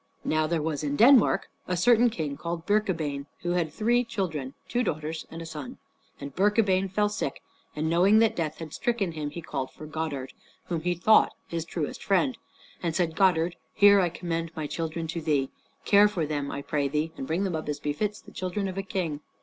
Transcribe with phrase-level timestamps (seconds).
[0.25, 4.81] Now there was in Denmark a certain King called Birkabeyn, who had three children, two
[4.81, 5.77] daughters and a son.
[6.19, 7.43] And Birkabeyn fell sick,
[7.75, 10.33] and knowing that death had stricken him, he called for Godard,
[10.65, 12.35] whom he thought his truest friend,
[12.81, 15.51] and said, "Godard, here I commend my children to thee.
[15.85, 18.79] Care for them, I pray thee, and bring them up as befits the children of
[18.79, 19.19] a king.